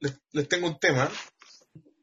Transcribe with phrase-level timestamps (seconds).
[0.00, 1.10] les, les tengo un tema.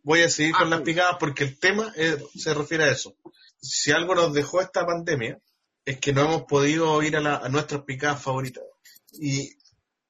[0.04, 1.93] Voy a seguir con Ah, las picadas porque el tema
[2.35, 3.15] se refiere a eso.
[3.59, 5.39] Si algo nos dejó esta pandemia,
[5.83, 8.63] es que no hemos podido ir a, la- a nuestras picadas favoritas.
[9.13, 9.57] Y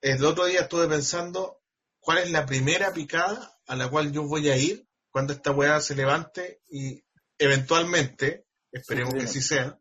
[0.02, 1.62] el otro día estuve pensando
[2.00, 5.80] cuál es la primera picada a la cual yo voy a ir cuando esta weá
[5.80, 7.04] se levante y
[7.38, 9.80] eventualmente, esperemos que sí sea,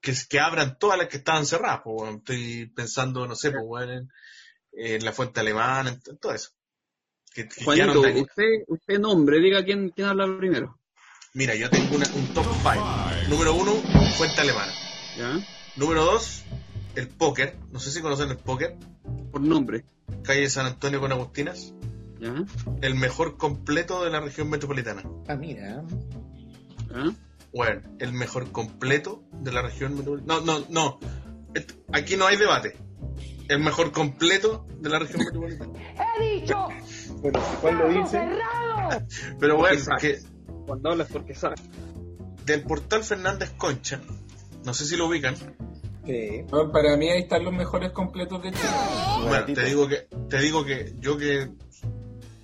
[0.00, 1.80] que, que abran todas las que estaban cerradas.
[1.82, 2.14] pues.
[2.16, 4.08] Estoy pensando, no sé, pues, en,
[4.72, 6.50] en la fuente alemana, en, en todo eso.
[7.36, 10.78] Que, que Juanito, usted, usted nombre, diga quién, quién habla primero.
[11.34, 13.28] Mira, yo tengo una- un top 5.
[13.28, 13.72] Número uno,
[14.16, 14.72] fuente alemana.
[15.18, 15.38] ¿Ya?
[15.76, 16.44] Número dos,
[16.94, 17.58] el póker.
[17.70, 18.78] No sé si conocen el póker.
[19.30, 19.84] Por nombre.
[20.22, 21.74] Calle San Antonio con Agustinas.
[22.18, 22.34] ¿Ya?
[22.80, 25.02] El mejor completo de la región metropolitana.
[25.28, 25.84] Ah, mira.
[27.52, 30.40] Bueno, el mejor completo de la región metropolitana.
[30.40, 30.98] No, no, no.
[31.92, 32.76] Aquí no hay debate.
[33.48, 35.72] El mejor completo de la región metropolitana.
[36.20, 36.68] He dicho,
[37.32, 38.20] Bueno, ¿cuál lo dice?
[39.40, 40.22] Pero bueno, Porque que
[40.66, 41.60] Cuando hablas porque sabes.
[42.44, 44.00] del portal Fernández Concha,
[44.64, 45.34] no sé si lo ubican.
[45.34, 46.42] Sí.
[46.48, 48.68] Bueno, para mí ahí están los mejores completos de Chile.
[49.26, 51.50] Bueno, te digo que, te digo que yo que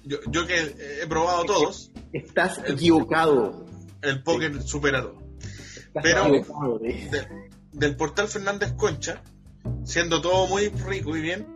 [0.04, 3.64] yo, yo que he probado todos, Estás equivocado.
[4.02, 5.22] el póker supera todo.
[5.38, 7.08] Estás Pero- equivocado, eh.
[7.08, 7.28] De-
[7.72, 9.22] del portal Fernández Concha,
[9.84, 11.46] siendo todo muy rico y bien,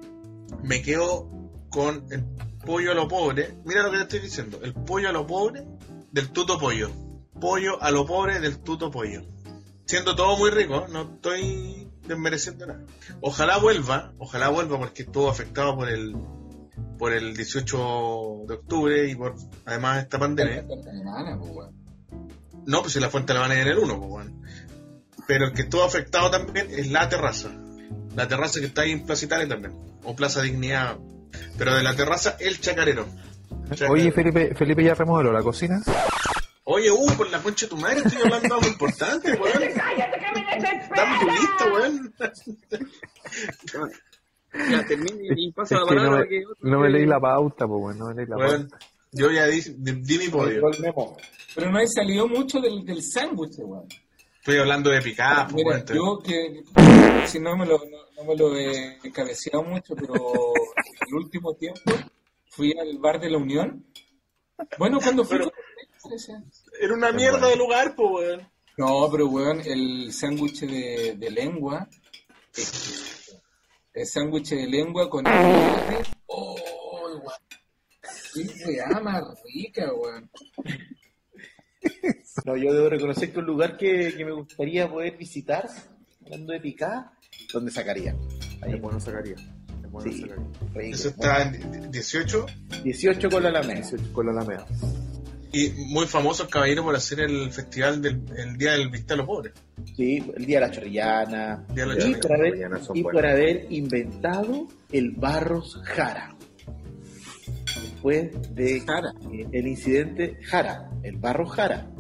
[0.62, 1.28] me quedo
[1.70, 2.24] con el
[2.66, 3.56] pollo a lo pobre.
[3.64, 5.64] Mira lo que te estoy diciendo, el pollo a lo pobre
[6.12, 6.90] del tuto pollo.
[7.40, 9.22] Pollo a lo pobre del tuto pollo.
[9.86, 12.84] Siendo todo muy rico, no estoy desmereciendo nada.
[13.22, 16.14] Ojalá vuelva, ojalá vuelva porque estuvo afectado por el
[16.98, 20.64] por el 18 de octubre y por además esta pandemia.
[20.90, 21.68] Alemana, pues.
[22.66, 24.42] No, pues si la fuente la van a ir en el 1, pues, weón.
[25.26, 27.50] Pero el que estuvo afectado también es la terraza.
[28.14, 29.74] La terraza que está ahí en Plaza Italia también.
[30.04, 30.98] O Plaza Dignidad.
[31.58, 33.06] Pero de la terraza, el chacarero.
[33.70, 33.92] Chacarero.
[33.92, 35.82] Oye, Felipe, Felipe ya remodeló la cocina.
[36.64, 39.52] Oye, uh, por la concha de tu madre, estoy hablando de algo importante, weón.
[39.74, 41.02] ¡Cállate que me desespera!
[41.04, 42.14] Dame tu lista, weón.
[44.70, 47.20] Ya, termine y pasa Es la que no palabra me, que no me leí la
[47.20, 48.86] pauta, pues bueno, no me leí la Weón, pauta.
[49.12, 50.62] yo ya di, di, di mi podio.
[51.54, 53.86] Pero no hay salido mucho del, del sándwich, weón.
[54.38, 55.94] Estoy hablando de picada, pues, Mira, weón.
[55.94, 56.62] yo que
[57.26, 60.14] si no me lo, no, no me lo he cabeceado mucho, pero
[61.08, 61.92] el último tiempo
[62.50, 63.86] fui al bar de la Unión.
[64.78, 65.38] Bueno, cuando fui...
[65.38, 65.52] Pero-
[66.80, 68.48] Era una mierda de lugar, pues, weón.
[68.78, 71.88] No, pero weón, el sándwich de, de lengua,
[72.54, 73.40] exquisito.
[73.94, 75.30] el sándwich de lengua con oh,
[77.08, 77.22] weón.
[78.34, 80.30] Qué weá más rica, weón.
[82.44, 85.68] No, yo debo reconocer que un lugar que, que me gustaría poder visitar,
[86.24, 87.15] hablando de picada,
[87.52, 88.14] donde sacaría.
[88.62, 89.34] Ahí, Es bueno sacaría.
[89.34, 90.20] Es bueno Sí.
[90.20, 90.44] sacaría.
[90.74, 90.94] rico.
[90.94, 92.46] Eso está en 18.
[92.84, 93.74] 18 con la Alameda.
[93.80, 94.66] 18 con la Alameda.
[95.52, 99.16] Y muy famoso el caballero por hacer el festival del el Día del Vista a
[99.16, 99.52] los Pobres.
[99.96, 101.64] Sí, el día de la chorrillana.
[101.74, 102.20] Día de la y chorrillana.
[102.20, 103.12] por haber, y buenas.
[103.22, 106.36] por haber inventado el Barros Jara.
[107.80, 109.12] Después de Jara.
[109.32, 111.90] eh, el incidente Jara, el Barros Jara.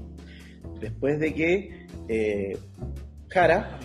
[0.80, 2.58] Después de que eh,
[3.28, 3.78] Jara,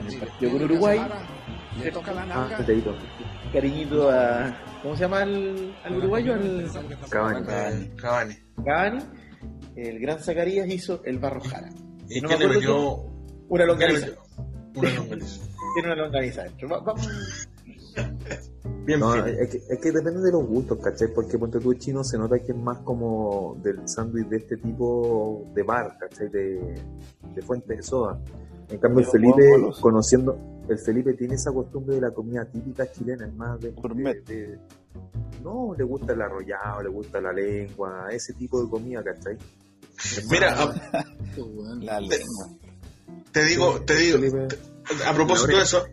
[0.00, 2.94] en el partido con Uruguay, Ah, Teito.
[3.52, 4.56] cariñito a.
[4.82, 6.34] ¿Cómo se llama al, al uruguayo?
[6.34, 6.70] Al
[7.08, 7.46] Cavani.
[7.96, 8.34] Cavani.
[8.64, 8.98] Cavani.
[9.76, 11.68] El gran Zacarías hizo el Barros Jara.
[12.08, 12.94] ¿Y No quién me le metió?
[12.94, 13.06] Una
[13.48, 14.06] ¿Quién le longaniza.
[14.06, 14.22] metió?
[14.74, 15.40] Una longaniza.
[15.74, 16.68] Tiene una longaniza dentro.
[16.68, 17.08] Vamos.
[18.84, 21.08] Bien No, es que, es que depende de los gustos, ¿cachai?
[21.14, 25.46] Porque ponte tú chino se nota que es más como del sándwich de este tipo
[25.54, 26.28] de bar, ¿cachai?
[26.30, 26.74] De,
[27.34, 28.18] de fuente de soda.
[28.70, 29.42] En cambio, el Felipe,
[29.80, 34.20] conociendo, el Felipe tiene esa costumbre de la comida típica chilena, es más de, de-
[34.26, 34.58] de-
[35.42, 39.36] no, le gusta el arrollado, le gusta la lengua, ese tipo de comida, ¿cachai?
[39.96, 40.74] Es Mira, a-
[41.80, 42.48] La lengua.
[43.32, 44.48] te digo, te digo, Felipe,
[45.06, 45.84] a propósito de eso,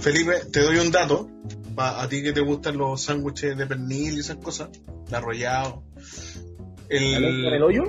[0.00, 1.28] Felipe, te doy un dato.
[1.74, 4.68] pa- a ti que te gustan los sándwiches de pernil y esas cosas,
[5.10, 5.82] de arrollado.
[6.88, 7.62] ¿La lengua en el El...
[7.64, 7.82] hoyo?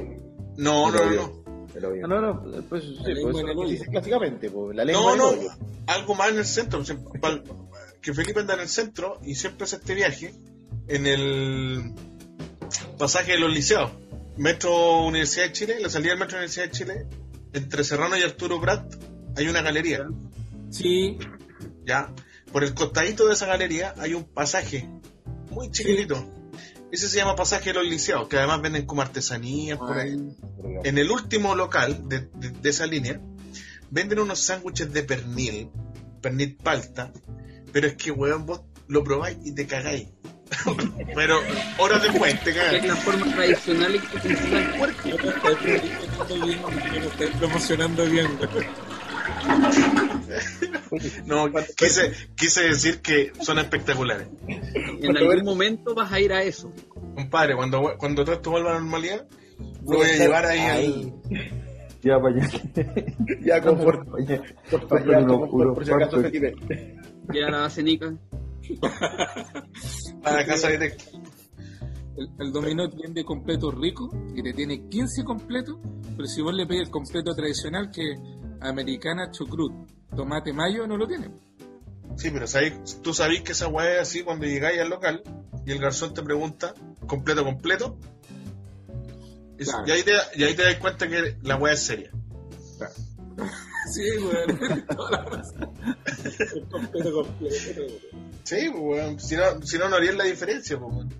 [0.58, 1.22] No, El no, no, hoyo.
[1.22, 1.45] no.
[1.77, 2.07] El obvio.
[2.07, 3.68] No, no, no, pues, sí, La lengua pues, en eso el es lo que hoyo.
[3.68, 5.50] se dice clásicamente, pues, la lengua No, en no, el hoyo.
[5.88, 6.83] algo más en el centro.
[8.01, 10.33] Que Felipe anda en el centro y siempre hace este viaje
[10.88, 11.94] en el
[12.98, 13.92] pasaje de los liceos.
[14.38, 17.07] Metro Universidad de Chile, la salida del Metro Universidad de Chile,
[17.54, 18.94] entre Serrano y Arturo Prat,
[19.38, 20.06] hay una galería.
[20.69, 21.18] Sí,
[21.86, 22.13] ¿ya?
[22.51, 24.89] Por el costadito de esa galería hay un pasaje
[25.51, 26.16] muy chiquitito.
[26.96, 30.16] Ese se llama Pasaje de los Liceos, que además venden como artesanías por ahí.
[30.86, 33.20] En el último local de, de- de esa línea,
[33.90, 35.70] venden unos sándwiches de pernil,
[36.22, 37.12] pernil palta,
[37.74, 40.08] pero es que, weón, vos lo probáis y te cagáis.
[41.16, 41.40] Pero
[41.80, 42.74] horas después te cagas.
[42.76, 44.20] es la forma tradicional en que
[47.40, 48.28] promocionando bien,
[51.26, 54.28] no quise, quise decir que son espectaculares.
[54.48, 56.72] En algún momento vas a ir a eso.
[57.16, 59.28] Compadre, cuando, cuando todo esto vuelva a la normalidad,
[59.86, 61.14] lo voy a llevar ahí al...
[62.06, 62.48] Ya para allá.
[63.42, 64.08] Ya, confort.
[64.14, 64.40] Oye,
[64.70, 66.30] Por, no, puro por si acaso, cuarto.
[66.30, 66.54] Felipe.
[67.34, 68.14] Ya la cenica.
[70.24, 71.04] a la casa directa.
[72.16, 75.78] El, el dominó vende completo rico y te tiene 15 completos,
[76.16, 78.14] pero si vos le pedís el completo tradicional que
[78.62, 79.74] americana chucrut,
[80.16, 81.30] tomate mayo, no lo tiene.
[82.18, 85.24] Sí, pero sabéis- tú sabés que esa weá es así cuando llegáis al local
[85.66, 86.74] y el garzón te pregunta,
[87.07, 87.98] ¿completo, completo?
[89.57, 89.88] Y, Claro.
[89.88, 92.12] y ahí te, y ahí te das cuenta que la weá es seria.
[93.94, 94.57] Sí, weón.
[96.72, 97.81] Completo completo.
[98.44, 99.19] Sí, pues, weón.
[99.19, 101.13] Si no, si no, no harían la diferencia, pues, weón.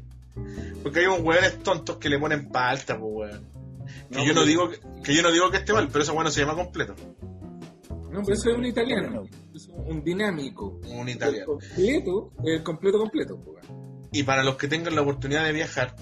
[0.81, 3.45] Porque hay unos weones tontos que le ponen palta, pues, weón.
[4.09, 6.13] Que, No, yo no digo que, que yo no digo que esté mal, pero esa
[6.13, 6.95] weá no se llama completo.
[8.15, 9.23] No, pero eso es un italiano.
[9.53, 10.79] Es un dinámico.
[10.88, 11.45] Un El italiano.
[11.53, 13.39] completo, el completo completo.
[14.12, 15.95] Y para los que tengan la oportunidad de viajar,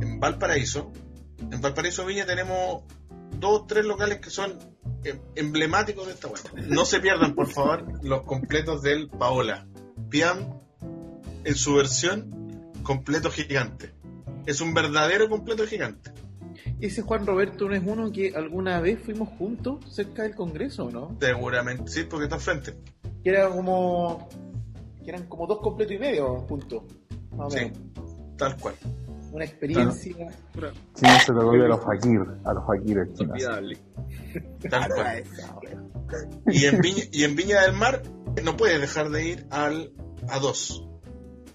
[0.00, 0.90] en Valparaíso,
[1.50, 2.82] en Valparaíso Viña tenemos
[3.38, 4.58] dos o tres locales que son
[5.04, 6.40] em- emblemáticos de esta web.
[6.68, 9.66] No se pierdan, por favor, los completos del Paola.
[10.08, 10.58] Piam,
[11.44, 13.94] en su versión, completo gigante.
[14.46, 16.10] Es un verdadero completo gigante.
[16.80, 20.90] Ese Juan Roberto no es uno que alguna vez fuimos juntos cerca del Congreso, ¿o
[20.90, 21.16] ¿no?
[21.20, 22.74] Seguramente, sí, porque está al frente.
[23.22, 24.28] Que era como.
[25.04, 26.82] que eran como dos completos y medio juntos.
[27.36, 28.36] Más o Sí, menos.
[28.36, 28.74] tal cual.
[29.32, 30.14] Una experiencia.
[30.94, 33.08] Si no se lo doy a los fakir, a los fakires.
[33.20, 33.78] Olvidable.
[34.68, 35.24] Tal cual.
[36.48, 38.02] Y en, Viña, y en Viña del Mar
[38.42, 39.92] no puedes dejar de ir al
[40.26, 40.82] A2.
[40.82, 40.89] Al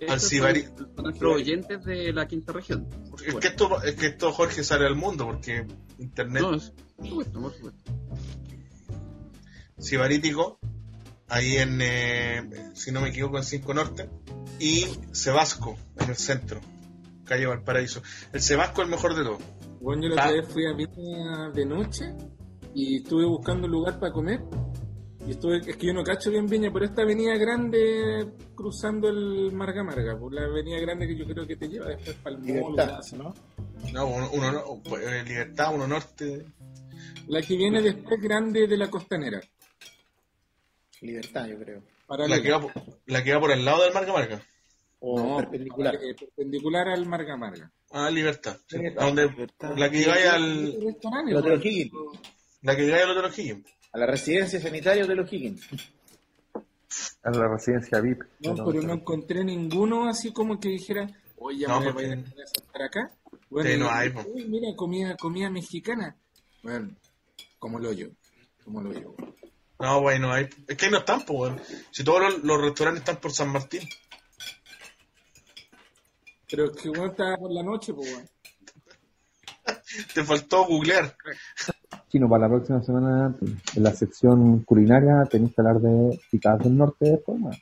[0.07, 2.87] Son nuestros oyentes de la quinta región.
[3.25, 5.65] Es que, esto, es que esto Jorge sale al mundo porque
[5.99, 7.91] internet No, es- por supuesto, por supuesto.
[9.77, 10.59] sibarítico,
[11.27, 14.09] ahí en, eh, si no me equivoco, en 5 Norte,
[14.59, 16.61] y Sebasco, en el centro,
[17.25, 18.01] calle Valparaíso.
[18.33, 19.41] El Sebasco es el mejor de todos.
[19.81, 20.27] Bueno, yo la Ah.
[20.29, 22.13] otra vez fui a Viña de noche
[22.73, 24.41] y estuve buscando un lugar para comer.
[25.27, 29.51] Y estuve, es que yo no cacho bien Viña, pero esta avenida grande cruzando el
[29.51, 32.43] Marga Marga, por la avenida grande que yo creo que te lleva después para el
[32.43, 33.33] Libertad, la- ¿no?
[33.91, 36.45] No, uno, uno no- pues, eh, Libertad, uno Norte.
[37.27, 39.41] La que viene después grande de la costanera.
[41.01, 41.81] Libertad, yo creo.
[42.05, 42.71] Para La que, va, por-
[43.07, 44.41] la que va por el lado del Marca Marca.
[44.99, 45.95] O No, perpendicular.
[45.95, 47.71] eh, perpendicular al Marga Marga.
[47.91, 48.57] Ah, Libertad.
[48.67, 48.77] sí.
[48.77, 49.77] Libertad, A donde- Libertad.
[49.77, 50.67] la que llegáis al.
[51.63, 51.91] Higgins.
[52.61, 53.65] la que llegáis al Hotel O'Higgins.
[53.95, 55.65] A la residencia sanitaria de los Higgins.
[57.23, 58.23] A la residencia VIP.
[58.41, 61.07] No, pero no encontré ninguno así como que dijera,
[61.37, 62.13] oye, ya No, me porque- voy
[62.43, 63.11] a sentar acá.
[63.31, 66.13] Sí, y- no hay, uy, mira, comida, comida mexicana.
[66.61, 66.93] Bueno,
[67.57, 68.07] como lo yo,
[68.65, 69.15] como lo yo.
[69.79, 71.61] No, bueno, hay, es que ahí no están, pues, weón.
[71.91, 73.87] Si todos los, los restaurantes están por San Martín.
[76.49, 78.29] Pero es que bueno, estaba por la noche, pues bueno.
[80.13, 81.15] Te faltó googlear.
[82.15, 83.35] Chino, para la próxima semana,
[83.75, 87.57] en la sección culinaria, tenéis que hablar de picadas del norte después, weón.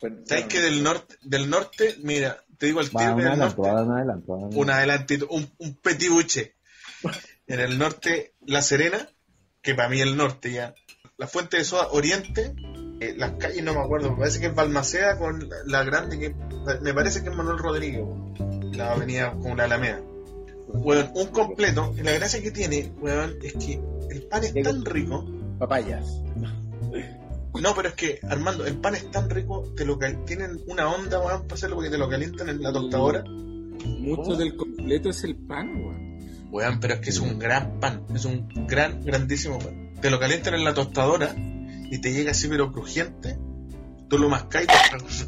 [0.00, 3.62] Pues, ¿Sabes que del norte, del norte, mira, te digo el tiro un del adelanto,
[3.64, 3.92] norte.
[3.92, 4.72] adelanto.
[4.72, 6.54] adelantito, un, un petit buche.
[7.46, 9.06] En el norte, La Serena,
[9.60, 10.74] que para mí el norte ya.
[11.18, 12.54] La fuente de soda oriente,
[13.00, 16.18] eh, las calles no me acuerdo, me parece que es Balmaceda con la, la grande,
[16.18, 16.34] que
[16.80, 18.06] me parece que es Manuel Rodríguez,
[18.72, 20.00] la avenida con la Alameda.
[20.68, 24.84] Weón, un completo, y la gracia que tiene, weón, es que el pan es tan
[24.84, 25.24] rico.
[25.58, 26.20] Papayas.
[27.60, 30.88] No, pero es que, Armando, el pan es tan rico, te lo cal- tienen una
[30.90, 33.22] onda, weón, para hacerlo porque te lo calientan en la tostadora.
[33.24, 36.18] Mucho del completo es el pan, weón.
[36.50, 39.92] Weón, pero es que es un gran pan, es un gran, grandísimo pan.
[40.00, 43.38] Te lo calientan en la tostadora y te llega así pero crujiente.
[44.08, 44.72] Tú lo mascas y te...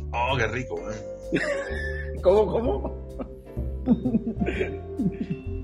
[0.13, 2.23] Oh, qué rico, weón.
[2.23, 3.05] ¿Cómo, cómo?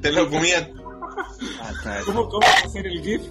[0.03, 0.69] Te lo comías.
[2.07, 3.23] ¿Cómo, cómo hacer el GIF?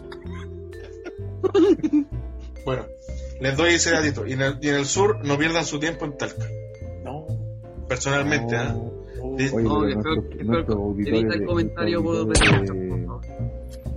[2.65, 2.85] Bueno,
[3.39, 4.27] les doy ese datito.
[4.27, 6.45] Y en el, y en el sur no pierdan su tiempo en Talca.
[7.03, 7.25] No.
[7.87, 8.75] Personalmente, ¿ah?
[9.37, 9.49] Sí.
[9.53, 13.21] Oye, No, nuestro, nuestro que auditorio evita el de, comentario nuestro de, favor.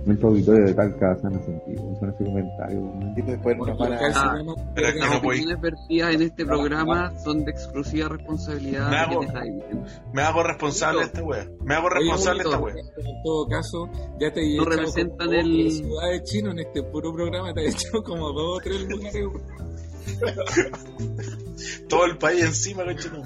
[0.05, 2.79] Nuestro auditorio de Talca se van a sentir con ese comentario.
[2.81, 3.13] weón.
[3.17, 4.33] Y después nos van Porque acá a...
[4.33, 4.43] Ah,
[4.75, 9.01] pero que Las no opiniones vertidas en este programa son de exclusiva responsabilidad Me de
[9.01, 9.25] hago-.
[10.13, 11.47] Me hago responsable de esta wea.
[11.63, 12.75] Me hago responsable de esta wea.
[12.75, 17.13] En todo caso, ya te he No representan como el- ciudades chino en este puro
[17.13, 19.27] programa, te he hecho como dos o tres lugares.
[21.87, 23.23] Todo el país encima, cochino.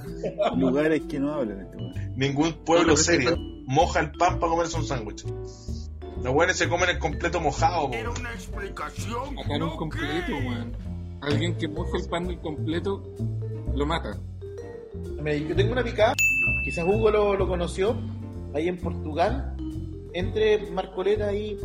[0.58, 1.94] Lugares que no hablan este weón.
[2.16, 5.26] Ningún pueblo serio moja el pan para comerse un sándwich.
[6.24, 7.90] Los buenos se comen el completo mojado.
[7.90, 7.94] po.
[9.40, 10.74] Acá en un completo, weón.
[11.22, 13.04] Alguien que moja el pan del completo
[13.76, 14.18] lo mata.
[15.22, 16.14] Mira, Yo tengo una picada,
[16.64, 17.96] quizás Hugo lo, lo conoció,
[18.54, 19.56] ahí en Portugal,
[20.14, 21.58] entre Marcoleta y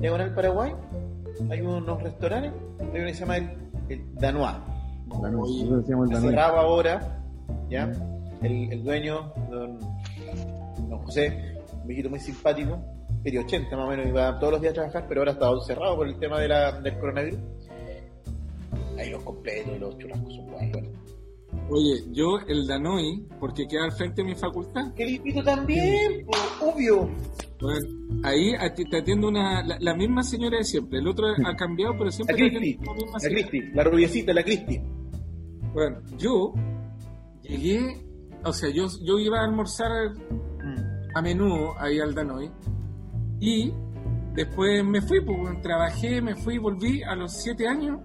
[0.00, 0.72] Diagonal Paraguay,
[1.50, 3.50] hay unos restaurantes, hay uno que se llama el,
[3.88, 4.56] el Danois.
[6.20, 7.22] Cerrado ahora,
[7.68, 7.92] ¿ya?
[8.42, 9.78] El, el dueño, don,
[10.88, 12.78] don José, un viejito muy simpático,
[13.26, 15.96] medio 80 más o menos, iba todos los días a trabajar, pero ahora está cerrado
[15.96, 17.40] por el tema de la, del coronavirus.
[18.96, 20.88] Ahí los completos, los churrascos son buenos.
[21.68, 26.24] Oye, yo el Danoi, porque queda al frente de mi facultad, ¡Qué limpito también!
[26.24, 27.10] po, obvio!
[27.60, 27.88] bueno,
[28.22, 28.52] ahí
[28.88, 31.00] te atiende una, la, la misma señora de siempre.
[31.00, 33.28] El otro ha cambiado, pero La siempre te Cristi, la misma la.
[33.28, 34.80] Cristi, la rubiecita, la Cristi.
[35.74, 36.52] Bueno, yo
[37.42, 38.06] llegué,
[38.44, 40.12] o sea, yo, yo iba a almorzar
[41.12, 42.50] a menudo ahí al Danoi
[43.40, 43.72] y
[44.34, 48.00] después me fui, pues, trabajé, me fui, volví a los siete años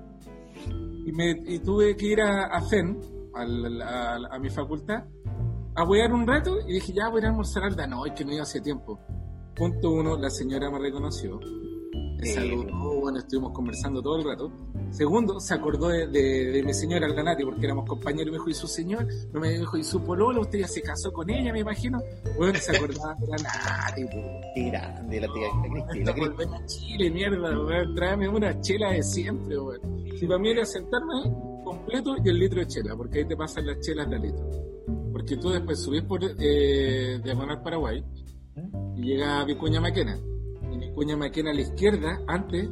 [1.05, 2.99] y, me, y tuve que ir a, a FEN,
[3.33, 5.05] a, mi facultad,
[5.75, 8.43] a huear un rato y dije, ya voy a almorzar al Danoi, que no iba
[8.43, 8.99] hace tiempo.
[9.55, 11.39] Punto uno, la señora me reconoció.
[11.91, 12.33] Me Sí.
[12.33, 14.51] saludó, bueno, estuvimos conversando todo el rato.
[14.91, 18.37] Segundo, se acordó de, de- de mi señora el Nati, porque éramos compañeros, y me
[18.37, 19.07] dijo, ¿y su señor?
[19.33, 20.39] No me dijo, ¿y su polola?
[20.41, 21.99] Usted ya se casó con ella, me imagino.
[22.37, 24.21] Bueno, se acordaba de la Nati, po.
[24.53, 26.43] Qué grande la tía, Cristi, la Cristi.
[26.53, 27.95] a Chile, mierda, weón.
[27.95, 29.81] Tráeme una chela de siempre, weón.
[30.19, 31.31] Si para mí era sentarme ahí,
[31.63, 34.49] completo y el litro de chela, porque ahí te pasan las chelas de litro.
[35.11, 38.03] Porque tú después subís por eh, Diagonal Paraguay
[38.95, 40.17] y llega a Vicuña Maquena.
[40.91, 42.69] Y Vicuña Maquena a la izquierda, antes,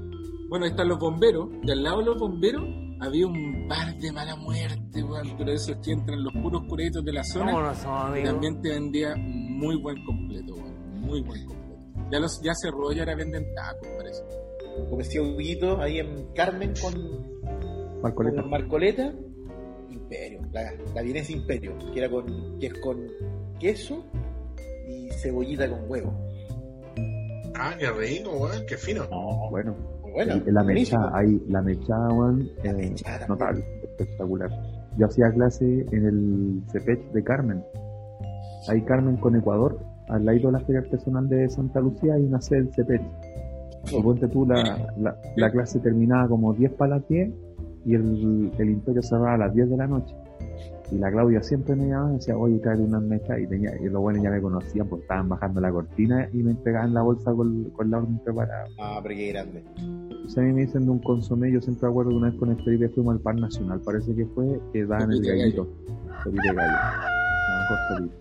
[0.49, 2.63] bueno, ahí están los bomberos, y al lado de los bomberos
[2.99, 7.13] había un bar de mala muerte, weón, pero esos que entran los puros curaditos de
[7.13, 7.73] la zona.
[8.19, 12.09] Y también te vendía muy buen completo, weón, muy buen completo.
[12.11, 14.23] Ya, los, ya cerró y ahora venden tacos, parece.
[14.85, 18.41] Como decía Huguito, ahí en Carmen con, Marcoleta.
[18.41, 19.13] con Marcoleta.
[19.89, 23.07] Imperio, la, la vienesa Imperio, que, era con, que es con
[23.59, 24.03] queso
[24.87, 26.28] y cebollita con huevo.
[27.61, 29.03] Ah, qué rico, weón, qué fino.
[29.11, 29.75] No, Bueno,
[30.13, 30.35] bueno.
[30.45, 32.95] y la mechada, ahí, la mechada, weón, eh,
[33.27, 34.49] notable, espectacular.
[34.97, 37.63] Yo hacía clase en el CEPECH de Carmen.
[38.69, 42.39] Ahí Carmen con Ecuador, al lado de la feria artesanal de Santa Lucía hay una
[42.41, 43.01] sede del CEPECH.
[43.91, 47.29] Y ponte tú, la, la, la clase terminaba como 10 para las 10
[47.85, 50.13] y el, el imperio cerraba a las 10 de la noche.
[50.91, 53.39] Y la Claudia siempre me llamaba y decía, oye, trae unas mechas.
[53.39, 56.51] Y, tenía, y los buenos ya me conocían porque estaban bajando la cortina y me
[56.51, 58.67] entregaban la bolsa con, con la orden preparada.
[58.79, 59.63] Ah, pero qué grande.
[60.27, 62.39] Si a mí me dicen de un consomé, yo siempre me acuerdo que una vez
[62.39, 65.67] con el Felipe fuimos al Par Nacional, parece que fue, que daban el Felipe gallito.
[66.23, 66.71] Felipe Gallo.
[66.71, 68.15] No, mejor Felipe.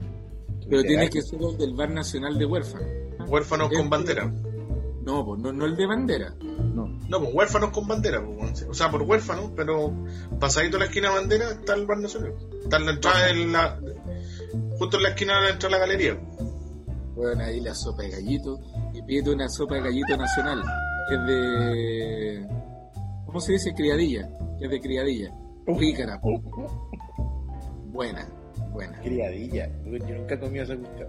[0.69, 2.89] Pero tiene que ser el del Bar Nacional de Huérfanos.
[3.29, 4.33] Huérfanos con bandera.
[5.05, 6.35] No, pues no, no el de bandera.
[7.09, 8.25] No, pues huérfanos con bandera.
[8.25, 8.63] pues.
[8.69, 9.93] O sea, por huérfanos, pero
[10.39, 12.35] pasadito a la esquina de bandera está el bar nacional.
[12.63, 13.81] Está en la entrada de la.
[14.79, 16.21] Justo en la esquina de la entrada de la galería.
[17.15, 18.61] Bueno, ahí la sopa de gallito.
[18.95, 20.63] Y pídete una sopa de gallito nacional.
[21.09, 22.49] Que es de.
[23.27, 23.75] ¿Cómo se dice?
[23.75, 24.29] Criadilla.
[24.59, 25.35] Que es de criadilla.
[25.79, 26.21] Pícara.
[27.87, 28.29] Buena,
[28.71, 29.01] buena.
[29.01, 29.69] Criadilla.
[29.85, 31.09] Yo nunca he comido esa cuestión.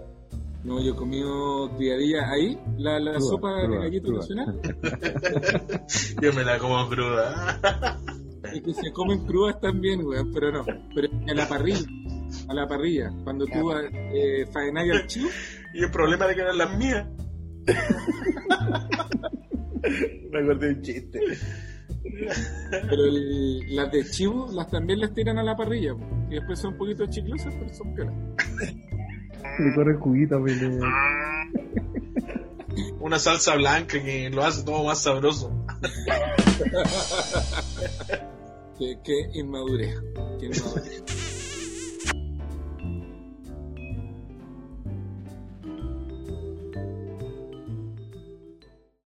[0.64, 4.20] No, yo he comido criadilla ahí, la, la Cruda, sopa de cruda, gallito cruda.
[4.20, 4.60] nacional.
[6.22, 7.60] Yo me la como cruda.
[8.52, 10.64] Y que se comen crudas también, weón, pero no.
[10.92, 11.86] Pero a la parrilla.
[12.48, 13.08] A la parrilla.
[13.22, 15.28] Cuando tú eh, faenás al chivo,
[15.74, 17.06] y el problema de que eran las mías.
[20.32, 21.20] Me acordé de un chiste.
[22.88, 25.94] pero el- las de chivo las también las tiran a la parrilla.
[26.28, 27.94] Y después son un poquito chiclosas, pero son
[29.60, 29.70] piolas.
[29.70, 30.80] le corre el juguito, le-
[33.00, 35.52] Una salsa blanca que lo hace todo más sabroso.
[38.78, 39.94] Qué, qué inmadurez.
[40.38, 41.02] Qué inmadurez.